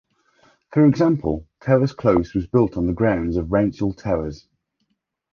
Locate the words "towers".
1.61-1.93, 3.95-4.47